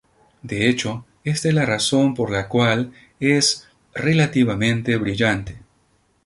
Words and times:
De 0.41 0.67
hecho 0.67 1.05
esta 1.23 1.49
es 1.49 1.53
la 1.53 1.63
razón 1.63 2.15
por 2.15 2.31
la 2.31 2.47
cual 2.47 2.91
es 3.19 3.67
relativamente 3.93 4.97
brillante. 4.97 5.59